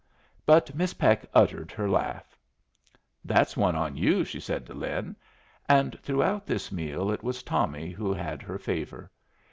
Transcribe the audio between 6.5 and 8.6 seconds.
meal it was Tommy who had her